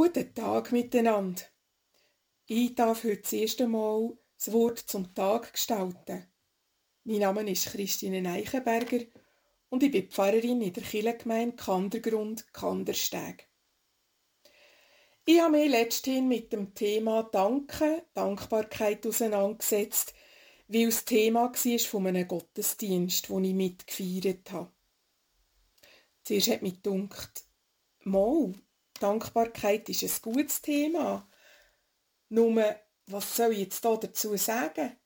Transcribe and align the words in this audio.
Guten 0.00 0.32
Tag 0.32 0.70
miteinander. 0.70 1.42
Ich 2.46 2.76
darf 2.76 3.02
heute 3.02 3.20
das 3.20 3.32
erste 3.32 3.66
Mal 3.66 4.16
das 4.36 4.52
Wort 4.52 4.78
zum 4.78 5.12
Tag 5.12 5.52
gestalten. 5.52 6.24
Mein 7.02 7.18
Name 7.18 7.50
ist 7.50 7.72
Christine 7.72 8.30
Eichenberger 8.30 9.00
und 9.70 9.82
ich 9.82 9.90
bin 9.90 10.08
Pfarrerin 10.08 10.62
in 10.62 10.72
der 10.72 10.84
Kirchengemeinde 10.84 11.56
Kandergrund 11.56 12.52
Kandersteg. 12.52 13.48
Ich 15.24 15.40
habe 15.40 15.58
mich 15.58 15.68
letzthin 15.68 16.28
mit 16.28 16.52
dem 16.52 16.76
Thema 16.76 17.24
Danken, 17.24 18.02
Dankbarkeit 18.14 19.04
auseinandergesetzt, 19.04 20.14
weil 20.68 20.86
es 20.86 21.04
Thema 21.04 21.52
war 21.52 21.78
von 21.80 22.06
einem 22.06 22.28
Gottesdienst, 22.28 23.30
den 23.30 23.44
ich 23.44 23.54
mitgefeiert 23.54 24.52
habe. 24.52 24.70
Zuerst 26.22 26.50
hat 26.50 26.62
mich 26.62 26.80
gedacht, 26.84 27.46
mal, 28.04 28.54
Dankbarkeit 28.98 29.88
ist 29.88 30.02
ein 30.02 30.32
gutes 30.32 30.62
Thema. 30.62 31.28
Nur, 32.28 32.76
was 33.06 33.36
soll 33.36 33.52
ich 33.52 33.60
jetzt 33.60 33.84
da 33.84 33.96
dazu 33.96 34.36
sagen? 34.36 34.96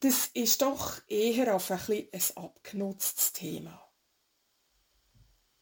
Das 0.00 0.26
ist 0.34 0.62
doch 0.62 1.00
eher 1.08 1.54
auf 1.54 1.70
ein, 1.70 1.80
ein 2.12 2.22
abgenutztes 2.36 3.32
Thema. 3.32 3.80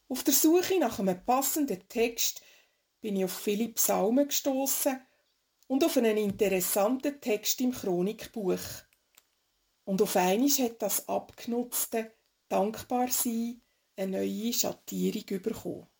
Auf 0.08 0.24
der 0.24 0.34
Suche 0.34 0.78
nach 0.78 0.98
einem 0.98 1.24
passenden 1.24 1.88
Text 1.88 2.42
bin 3.00 3.16
ich 3.16 3.24
auf 3.24 3.38
viele 3.38 3.68
Psalmen 3.70 4.28
gestoßen 4.28 5.00
und 5.68 5.84
auf 5.84 5.96
einen 5.96 6.18
interessanten 6.18 7.20
Text 7.20 7.60
im 7.60 7.72
Chronikbuch. 7.72 8.60
Und 9.84 10.02
auf 10.02 10.16
einmal 10.16 10.48
hat 10.48 10.82
das 10.82 11.08
abgenutzte 11.08 12.12
Dankbarsein 12.48 13.62
eine 13.96 14.18
neue 14.18 14.52
Schattierung 14.52 15.40
bekommen. 15.40 15.91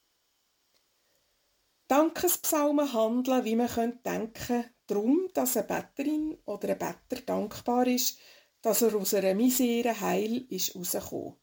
Dankespsalmen 1.93 2.95
handeln, 2.95 3.45
wie 3.45 3.55
man 3.55 3.69
könnte 3.69 3.99
denken, 4.03 4.65
darum, 4.87 5.29
dass 5.35 5.59
eine 5.59 5.67
Betterin 5.67 6.39
oder 6.47 6.71
ein 6.71 6.79
Better 6.79 7.21
dankbar 7.21 7.87
ist, 7.87 8.19
dass 8.63 8.81
er 8.81 8.95
aus 8.95 9.13
einer 9.13 9.35
Misere 9.35 10.01
heil 10.01 10.47
ist 10.49 10.75
rausgekommen. 10.75 11.37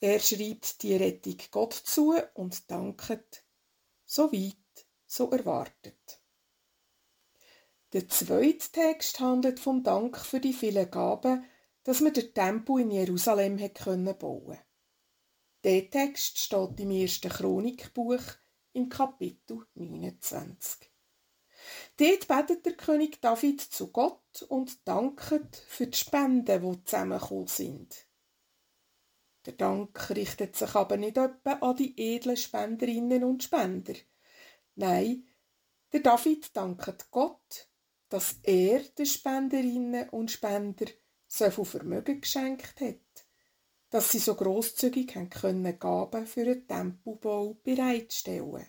Er 0.00 0.18
schreibt 0.18 0.82
die 0.82 0.96
Rettung 0.96 1.36
Gott 1.52 1.74
zu 1.74 2.16
und 2.34 2.68
danket, 2.68 3.44
so 4.04 4.32
weit, 4.32 4.88
so 5.06 5.30
erwartet. 5.30 6.20
Der 7.92 8.08
zweite 8.08 8.72
Text 8.72 9.20
handelt 9.20 9.60
vom 9.60 9.84
Dank 9.84 10.18
für 10.18 10.40
die 10.40 10.54
vielen 10.54 10.90
Gaben, 10.90 11.44
dass 11.84 12.00
man 12.00 12.12
den 12.12 12.34
Tempel 12.34 12.80
in 12.80 12.90
Jerusalem 12.90 13.58
bauen 13.58 14.18
konnte. 14.18 14.58
Der 15.62 15.88
Text 15.88 16.38
steht 16.38 16.80
im 16.80 16.90
ersten 16.90 17.30
Chronikbuch, 17.30 18.24
im 18.76 18.90
Kapitel 18.90 19.66
29. 19.74 20.90
Dort 21.96 22.28
betet 22.28 22.66
der 22.66 22.74
König 22.74 23.22
David 23.22 23.62
zu 23.62 23.90
Gott 23.90 24.42
und 24.48 24.86
danket 24.86 25.56
für 25.66 25.86
die 25.86 25.96
Spenden, 25.96 26.62
die 26.62 26.84
zusammengekommen 26.84 27.46
sind. 27.46 28.06
Der 29.46 29.54
Dank 29.54 30.10
richtet 30.10 30.56
sich 30.56 30.74
aber 30.74 30.98
nicht 30.98 31.16
etwa 31.16 31.52
an 31.52 31.76
die 31.76 31.98
edlen 31.98 32.36
Spenderinnen 32.36 33.24
und 33.24 33.42
Spender. 33.42 33.94
Nein, 34.74 35.26
der 35.92 36.00
David 36.00 36.54
danket 36.54 37.10
Gott, 37.10 37.70
dass 38.10 38.40
er 38.42 38.80
den 38.80 39.06
Spenderinnen 39.06 40.10
und 40.10 40.30
Spender 40.30 40.86
so 41.26 41.50
viel 41.50 41.64
Vermögen 41.64 42.20
geschenkt 42.20 42.80
hat 42.80 43.25
dass 43.90 44.10
sie 44.10 44.18
so 44.18 44.34
großzügig 44.34 45.14
können 45.30 45.78
Gaben 45.78 46.26
für 46.26 46.44
den 46.44 46.66
Tempelbau 46.66 47.54
bereitstellen. 47.62 48.66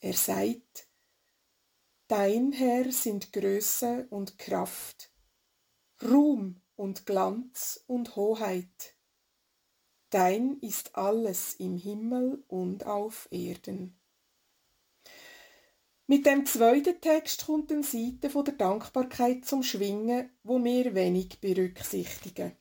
Er 0.00 0.14
sagt, 0.14 0.88
Dein 2.06 2.52
Herr 2.52 2.90
sind 2.90 3.34
Größe 3.34 4.06
und 4.08 4.38
Kraft, 4.38 5.10
Ruhm 6.02 6.62
und 6.74 7.04
Glanz 7.04 7.84
und 7.86 8.16
Hoheit. 8.16 8.96
Dein 10.08 10.58
ist 10.60 10.96
alles 10.96 11.56
im 11.56 11.76
Himmel 11.76 12.42
und 12.48 12.86
auf 12.86 13.28
Erden. 13.30 14.00
Mit 16.06 16.24
dem 16.24 16.46
zweiten 16.46 16.98
Text 17.02 17.44
kommt 17.44 17.70
eine 17.70 17.82
Seite 17.82 18.30
von 18.30 18.46
der 18.46 18.54
Dankbarkeit 18.54 19.44
zum 19.44 19.62
Schwingen, 19.62 20.30
wo 20.42 20.64
wir 20.64 20.94
wenig 20.94 21.38
berücksichtigen 21.40 22.56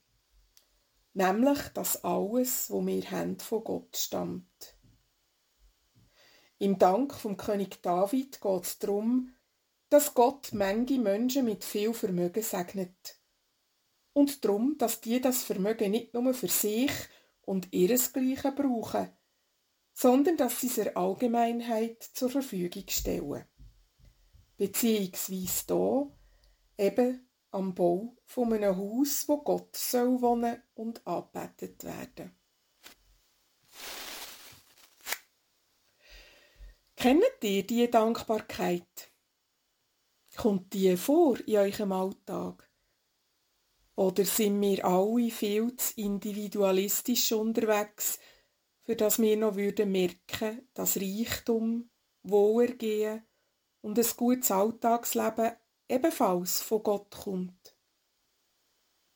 nämlich 1.18 1.60
dass 1.74 2.04
alles, 2.04 2.70
wo 2.70 2.86
wir 2.86 3.10
haben, 3.10 3.40
von 3.40 3.64
Gott 3.64 3.98
stammt. 3.98 4.78
Im 6.60 6.78
Dank 6.78 7.14
vom 7.14 7.38
König 7.38 7.82
David 7.82 8.40
geht 8.40 8.64
es 8.64 8.80
darum, 8.80 9.34
dass 9.90 10.14
Gott 10.14 10.54
Menge 10.54 11.00
Menschen 11.00 11.46
mit 11.46 11.64
viel 11.64 11.94
Vermögen 11.94 12.44
segnet. 12.44 13.20
Und 14.14 14.44
darum, 14.44 14.78
dass 14.78 15.02
die 15.02 15.22
das 15.22 15.44
Vermögen 15.44 15.92
nicht 15.92 16.14
nur 16.14 16.34
für 16.34 16.48
sich 16.48 16.92
und 17.42 17.72
ihresgleichen 17.74 18.56
brauchen, 18.56 19.10
sondern 19.94 20.38
dass 20.38 20.62
sie 20.62 20.68
es 20.68 20.76
der 20.76 20.98
Allgemeinheit 20.98 22.04
zur 22.04 22.30
Verfügung 22.30 22.84
stellen. 22.90 23.46
Beziehungsweise 24.58 25.66
da 25.68 26.12
eben 26.78 27.27
am 27.52 27.74
Bau 27.74 28.16
von 28.26 28.54
einem 28.54 28.76
Haus, 28.76 29.28
wo 29.28 29.38
Gott 29.38 29.76
soll 29.76 30.22
wohnen 30.22 30.62
und 30.76 31.06
angebetet 31.06 31.84
werden. 31.84 32.36
Kennt 36.96 37.24
ihr 37.44 37.66
diese 37.66 37.90
Dankbarkeit? 37.90 39.12
Kommt 40.36 40.74
die 40.74 40.98
vor 40.98 41.40
in 41.46 41.58
eurem 41.58 41.92
Alltag? 41.92 42.68
Oder 43.96 44.26
sind 44.26 44.62
wir 44.62 44.86
alle 44.86 45.32
viel 45.32 45.76
zu 45.76 45.94
individualistisch 46.00 47.32
unterwegs, 47.32 48.20
für 48.84 48.96
das 48.96 49.20
wir 49.20 49.38
noch 49.38 49.56
würden 49.56 49.92
merken, 49.92 50.68
dass 50.74 50.98
Reichtum, 50.98 51.90
Wohlergehen 52.24 53.26
und 53.82 53.98
ein 53.98 54.06
gutes 54.16 54.52
Alltagsleben 54.52 55.54
ebenfalls 55.90 56.62
von 56.62 56.84
Gott 56.84 57.16
kommt. 57.16 57.76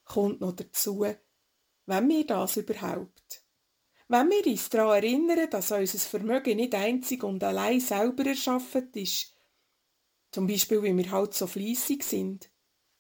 Kommt 0.06 0.42
noch 0.42 0.54
dazu, 0.54 1.06
wenn 1.86 2.10
wir 2.10 2.26
das 2.26 2.58
überhaupt. 2.58 3.44
Wenn 4.08 4.30
wir 4.30 4.46
uns 4.46 4.70
daran 4.70 5.04
erinnern, 5.04 5.50
dass 5.50 5.72
unser 5.72 6.00
Vermögen 6.00 6.58
nicht 6.58 6.76
einzig 6.76 7.24
und 7.24 7.44
allein 7.44 7.80
selber 7.80 8.26
erschaffen 8.26 8.92
ist, 8.94 9.38
zum 10.32 10.48
Beispiel, 10.48 10.84
weil 10.84 10.98
wir 10.98 11.12
halt 11.12 11.34
so 11.34 11.48
fleissig 11.48 12.04
sind, 12.04 12.52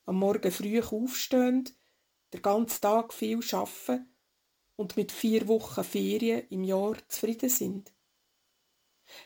am 0.06 0.18
Morgen 0.18 0.52
früh 0.52 0.82
aufstehen, 0.82 1.70
den 2.34 2.42
ganzen 2.42 2.82
Tag 2.82 3.14
viel 3.14 3.40
arbeiten 3.52 4.14
und 4.76 4.98
mit 4.98 5.12
vier 5.12 5.48
Wochen 5.48 5.84
Ferien 5.84 6.48
im 6.50 6.64
Jahr 6.64 6.96
zufrieden 7.08 7.50
sind. 7.50 7.94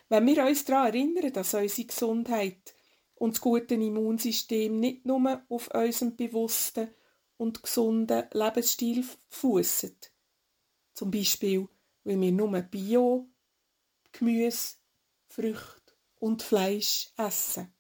Wenn 0.10 0.26
wir 0.26 0.44
uns 0.46 0.66
daran 0.66 0.88
erinnern, 0.88 1.34
dass 1.34 1.54
unsere 1.54 1.88
Gesundheit 1.88 2.75
und 3.16 3.36
das 3.36 3.42
gute 3.42 3.76
Immunsystem 3.76 4.80
nicht 4.80 5.06
nur 5.06 5.42
auf 5.50 5.74
unserem 5.74 6.16
bewussten 6.16 6.90
und 7.38 7.64
gesunden 7.64 8.26
Lebensstil 8.32 9.06
fußen. 9.30 9.96
Zum 10.94 11.12
Beispiel, 11.12 11.68
weil 12.04 12.20
wir 12.22 12.32
nur 12.32 12.62
Bio, 12.62 13.28
Gemüse, 14.12 14.76
Früchte 15.28 15.94
und 16.20 16.42
Fleisch 16.42 17.12
essen. 17.18 17.74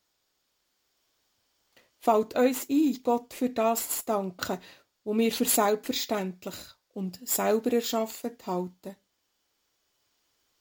Fällt 1.99 2.35
uns 2.35 2.69
ein, 2.69 2.99
Gott 3.03 3.33
für 3.33 3.49
das 3.49 3.99
zu 3.99 4.05
danken, 4.05 4.59
wo 5.03 5.17
wir 5.17 5.31
für 5.31 5.45
selbstverständlich 5.45 6.55
und 6.93 7.27
selber 7.27 7.71
erschaffen 7.73 8.37
halten. 8.45 8.95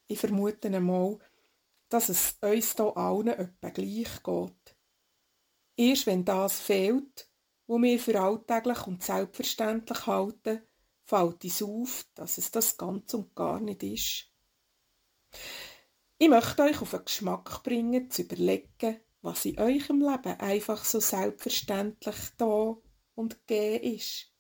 Ich 0.06 0.19
vermute 0.19 0.69
einmal, 0.69 1.19
dass 1.89 2.09
es 2.09 2.37
uns 2.41 2.75
hier 2.75 2.97
allen 2.97 3.29
etwa 3.29 3.69
gleich 3.70 4.23
geht. 4.23 4.63
Erst 5.76 6.06
wenn 6.06 6.25
das 6.25 6.61
fehlt, 6.61 7.29
wo 7.67 7.81
wir 7.81 7.99
für 7.99 8.21
alltäglich 8.21 8.87
und 8.87 9.03
selbstverständlich 9.03 10.06
halten, 10.06 10.62
fällt 11.05 11.44
uns 11.44 11.62
auf, 11.62 12.06
dass 12.15 12.38
es 12.38 12.50
das 12.50 12.76
ganz 12.76 13.15
und 13.15 13.35
gar 13.35 13.61
nicht 13.61 13.82
ist. 13.82 14.31
Ich 16.19 16.29
möchte 16.29 16.62
euch 16.62 16.81
auf 16.81 16.91
den 16.91 17.05
Geschmack 17.05 17.62
bringen, 17.62 18.11
zu 18.11 18.23
überlegen, 18.23 19.00
was 19.21 19.44
in 19.47 19.59
eurem 19.59 20.00
Leben 20.00 20.41
einfach 20.41 20.85
so 20.85 21.00
selbstverständlich 21.00 22.17
da 22.37 22.77
und 23.15 23.47
gegeben 23.47 23.97
ist. 23.97 24.32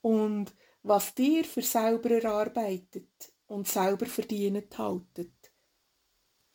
Und 0.00 0.52
was 0.82 1.14
dir 1.14 1.44
für 1.44 1.62
selber 1.62 2.10
erarbeitet 2.10 3.32
und 3.46 3.68
selber 3.68 4.06
verdient 4.06 4.76
haltet. 4.76 5.52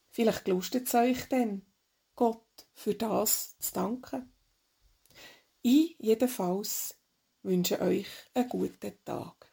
Vielleicht 0.09 0.47
lustet 0.47 0.87
es 0.87 0.95
euch 0.95 1.29
dann, 1.29 1.65
Für 2.73 2.95
das 2.95 3.57
zu 3.59 3.73
danken. 3.73 4.33
Ich 5.61 5.95
jedenfalls 5.99 6.97
wünsche 7.43 7.81
euch 7.81 8.07
einen 8.33 8.49
guten 8.49 8.93
Tag. 9.03 9.46